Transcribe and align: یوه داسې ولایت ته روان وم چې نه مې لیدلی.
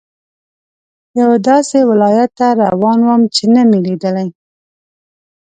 یوه 1.19 1.37
داسې 1.47 1.77
ولایت 1.89 2.29
ته 2.39 2.47
روان 2.71 2.99
وم 3.07 3.21
چې 3.35 3.43
نه 3.53 3.61
مې 3.69 3.79
لیدلی. 3.85 4.27